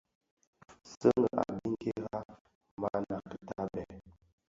Sèghi 0.91 1.29
a 1.41 1.43
biňkira, 1.59 2.19
mana 2.81 3.15
kitabè. 3.29 3.85